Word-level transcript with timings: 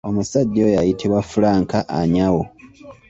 Omusajja 0.09 0.59
oyo 0.67 0.77
ayitibwa 0.83 1.21
Frank 1.31 1.69
Anyau. 1.99 2.39